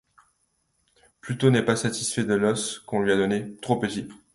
Pluto 1.21 1.51
n'est 1.51 1.61
pas 1.61 1.75
satisfait 1.75 2.23
de 2.23 2.33
l'os 2.33 2.79
qu'on 2.87 3.01
lui 3.03 3.11
a 3.11 3.15
donné, 3.17 3.53
trop 3.61 3.75
petit. 3.77 4.09